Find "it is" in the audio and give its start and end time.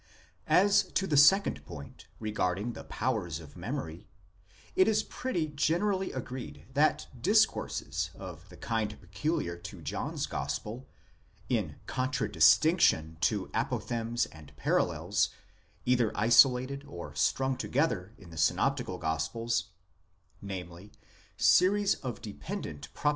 4.75-5.03